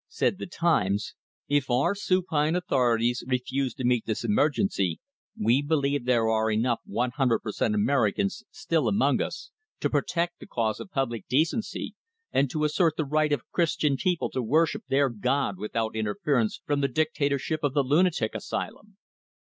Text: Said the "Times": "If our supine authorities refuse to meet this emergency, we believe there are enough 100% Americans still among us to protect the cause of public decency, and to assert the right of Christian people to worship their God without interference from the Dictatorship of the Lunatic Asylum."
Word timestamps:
Said 0.07 0.39
the 0.39 0.47
"Times": 0.47 1.13
"If 1.47 1.69
our 1.69 1.93
supine 1.93 2.55
authorities 2.55 3.23
refuse 3.27 3.75
to 3.75 3.83
meet 3.83 4.07
this 4.07 4.23
emergency, 4.23 4.99
we 5.39 5.61
believe 5.61 6.05
there 6.05 6.27
are 6.27 6.49
enough 6.49 6.79
100% 6.89 7.75
Americans 7.75 8.43
still 8.49 8.87
among 8.87 9.21
us 9.21 9.51
to 9.79 9.91
protect 9.91 10.39
the 10.39 10.47
cause 10.47 10.79
of 10.79 10.89
public 10.89 11.27
decency, 11.27 11.93
and 12.31 12.49
to 12.49 12.63
assert 12.63 12.97
the 12.97 13.05
right 13.05 13.31
of 13.31 13.47
Christian 13.51 13.95
people 13.95 14.31
to 14.31 14.41
worship 14.41 14.83
their 14.87 15.07
God 15.11 15.59
without 15.59 15.95
interference 15.95 16.59
from 16.65 16.81
the 16.81 16.87
Dictatorship 16.87 17.59
of 17.61 17.75
the 17.75 17.83
Lunatic 17.83 18.33
Asylum." 18.33 18.97